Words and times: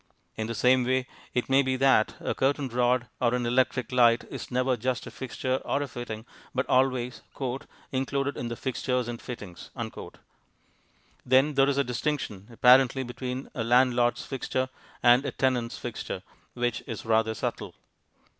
In 0.35 0.47
the 0.47 0.55
same 0.55 0.83
way 0.83 1.05
it 1.35 1.47
may 1.47 1.61
be 1.61 1.75
that 1.75 2.15
a 2.19 2.33
curtain 2.33 2.69
rod 2.69 3.07
or 3.19 3.35
an 3.35 3.45
electric 3.45 3.91
light 3.91 4.23
is 4.31 4.49
never 4.49 4.75
just 4.75 5.05
a 5.05 5.11
fixture 5.11 5.57
or 5.57 5.83
a 5.83 5.87
fitting, 5.87 6.25
but 6.55 6.67
always 6.67 7.21
"included 7.91 8.35
in 8.35 8.47
the 8.47 8.55
fixtures 8.55 9.07
and 9.07 9.21
fittings." 9.21 9.69
Then 11.23 11.53
there 11.53 11.69
is 11.69 11.77
a 11.77 11.83
distinction, 11.83 12.47
apparently, 12.51 13.03
between 13.03 13.51
a 13.53 13.63
"landlord's 13.63 14.25
fixture" 14.25 14.69
and 15.03 15.23
a 15.23 15.31
"tenant's 15.31 15.77
fixture," 15.77 16.23
which 16.55 16.81
is 16.87 17.05
rather 17.05 17.35
subtle. 17.35 17.75